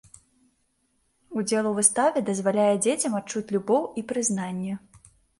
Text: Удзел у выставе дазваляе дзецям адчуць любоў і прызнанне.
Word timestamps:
Удзел 1.41 1.65
у 1.71 1.73
выставе 1.79 2.23
дазваляе 2.29 2.73
дзецям 2.85 3.17
адчуць 3.19 3.53
любоў 3.57 3.85
і 4.03 4.05
прызнанне. 4.13 4.73